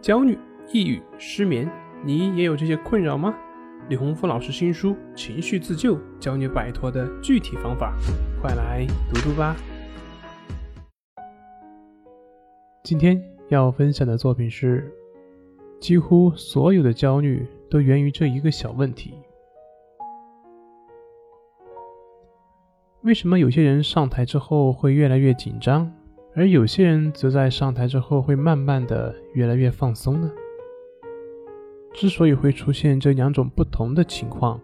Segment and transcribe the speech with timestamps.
[0.00, 0.38] 焦虑、
[0.72, 1.70] 抑郁、失眠，
[2.02, 3.34] 你也有这些困扰吗？
[3.90, 7.94] 李洪福老师新书《情绪自救》教你摆脱的具体方法，
[8.40, 9.54] 快来读读吧。
[12.82, 14.90] 今天要分享的作品是：
[15.78, 19.12] 几乎所有的焦虑都源于这一个小问题。
[23.02, 25.92] 为什么有些人上台之后会越来越紧张？
[26.34, 30.30] 而有些人则在上台之后会慢慢的越来越放松呢。
[31.92, 34.60] 之所以会出现这两种不同的情况，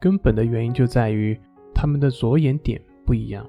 [0.00, 1.38] 根本的原因就在于
[1.74, 3.44] 他们的着眼点不一样。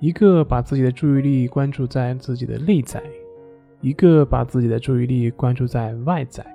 [0.00, 3.02] 一个把自己的注意力关注在自己的内在，
[3.80, 6.46] 一个把自己的注意力关注在外在。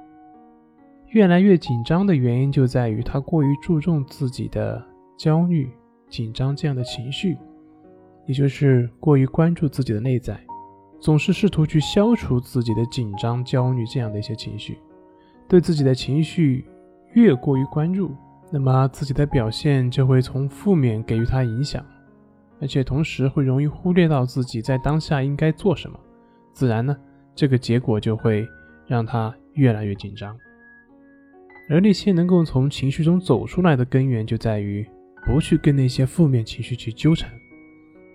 [1.09, 4.84] 越来越紧张的原因就在于他过于注重自己的
[5.17, 5.70] 焦虑、
[6.09, 7.38] 紧张这样的情绪。
[8.26, 10.40] 也就是过于关注自己的内在，
[11.00, 14.77] 总是试图去消除自己的紧张、焦虑这样的一些情绪，
[15.48, 16.66] 对自己的情绪
[17.14, 18.16] 越过于关注，
[18.52, 21.86] 那么自己的表现就会从负面给予他影响，
[22.61, 26.00] 而且同时会容易忽略到自己在当下应该做什么，
[26.53, 26.95] 自然呢，
[27.36, 28.48] 这个结果就会
[28.88, 30.38] 让他越来越紧张。
[31.70, 34.86] 而那些能够从情绪中走出来的根源，就在于
[35.26, 37.31] 不去跟那些负面情绪去纠缠。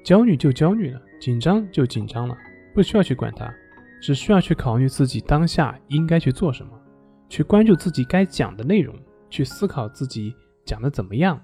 [0.08, 2.34] 焦虑就焦虑了，紧张就紧张了，
[2.74, 3.52] 不需要去管它，
[4.00, 6.72] 只需要去考虑自己当下应该去做什么，
[7.28, 8.96] 去关注自己该讲的内容，
[9.28, 11.38] 去思考自己讲的怎么样，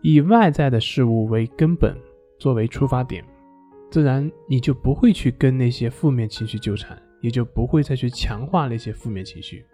[0.00, 1.96] 以外在的事物为根本
[2.38, 3.24] 作为出发点，
[3.90, 9.66] 自然你就不会去跟那些负面情绪纠缠，也就不会再去强化那些负面情绪。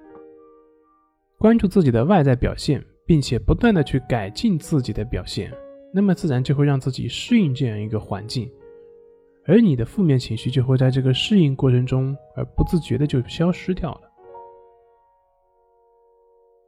[1.36, 5.52] 关注自己的外在表现，并且不断的去改进自己的表现。
[5.92, 8.48] 那么自然就会让自己适应这样一个环境，
[9.44, 14.00] 而你的负面情绪就会在这个适应过程中而不自觉的就消失掉了。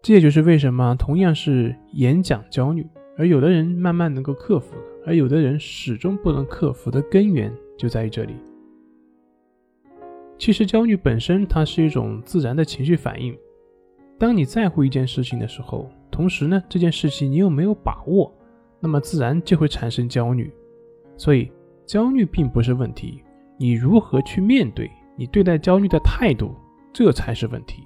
[0.02, 2.84] 这也就是为什么同样是演讲焦虑，
[3.16, 4.74] 而有的人慢慢能够克服，
[5.06, 8.34] 而有的人始终不能克服的根源就在于这里。
[10.36, 13.38] 其实焦虑本身它是一种自然的情绪反应，
[14.18, 18.34] 当你在乎一件事情的时候，同时呢这件事情你又没有把握。
[18.84, 20.52] 那么自然就会产生焦虑，
[21.16, 21.52] 所以
[21.86, 23.22] 焦虑并不是问题，
[23.56, 26.52] 你如何去面对，你对待焦虑的态度，
[26.92, 27.84] 这才是问题。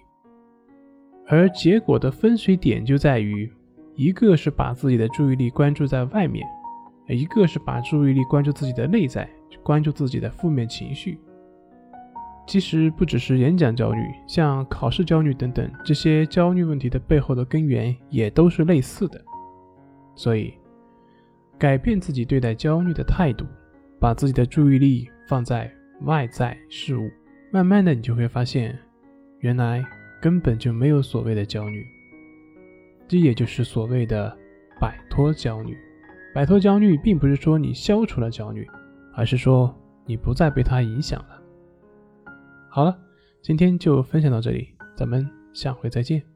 [1.26, 3.52] 而结果的分水点就在于，
[3.94, 6.48] 一个是把自己的注意力关注在外面，
[7.08, 9.28] 一个是把注意力关注自己的内在，
[9.62, 11.18] 关注自己的负面情绪。
[12.46, 19.22] 其实不只是演讲焦虑，像考试焦虑等等这些焦虑问题的背后的根源也都是类似的，
[20.14, 20.54] 所以。
[21.58, 23.46] 改变自己对待焦虑的态度，
[23.98, 25.70] 把自己的注意力放在
[26.02, 27.10] 外在事物，
[27.50, 28.78] 慢慢的你就会发现，
[29.40, 29.84] 原来
[30.20, 31.84] 根本就没有所谓的焦虑。
[33.08, 34.36] 这也就是所谓的
[34.80, 35.76] 摆脱焦虑。
[36.34, 38.68] 摆脱焦虑，并不是说你消除了焦虑，
[39.14, 39.74] 而是说
[40.04, 41.40] 你不再被它影响了。
[42.68, 42.98] 好了，
[43.40, 46.35] 今天就分享到这里，咱们下回再见。